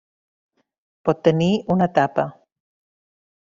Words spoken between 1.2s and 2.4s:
tenir una tapa.